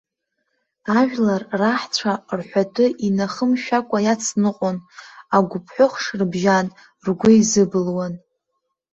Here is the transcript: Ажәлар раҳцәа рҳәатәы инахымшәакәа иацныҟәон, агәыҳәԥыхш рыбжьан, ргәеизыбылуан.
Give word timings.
Ажәлар 0.99 1.41
раҳцәа 1.59 2.13
рҳәатәы 2.37 2.85
инахымшәакәа 3.07 3.97
иацныҟәон, 4.05 4.77
агәыҳәԥыхш 5.35 6.05
рыбжьан, 6.19 6.67
ргәеизыбылуан. 7.05 8.13